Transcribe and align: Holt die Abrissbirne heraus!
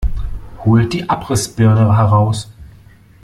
Holt 0.65 0.93
die 0.93 1.07
Abrissbirne 1.11 1.95
heraus! 1.95 2.51